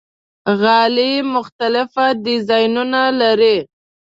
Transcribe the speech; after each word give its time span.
غالۍ 0.61 1.11
مختلف 1.35 1.91
ډیزاینونه 2.25 3.01
لري. 3.21 3.57